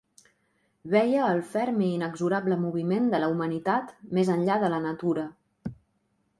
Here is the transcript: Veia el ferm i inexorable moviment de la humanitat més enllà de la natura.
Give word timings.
Veia 0.93 1.27
el 1.33 1.41
ferm 1.49 1.83
i 1.89 1.91
inexorable 1.97 2.59
moviment 2.63 3.13
de 3.13 3.21
la 3.25 3.31
humanitat 3.37 3.95
més 4.19 4.35
enllà 4.39 4.59
de 4.67 4.73
la 4.75 4.83
natura. 4.91 5.31